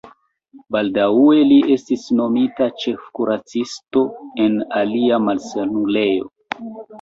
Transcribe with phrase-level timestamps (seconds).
[0.75, 4.03] Baldaŭe li estis nomita ĉefkuracisto
[4.47, 6.29] en alia malsanulejo.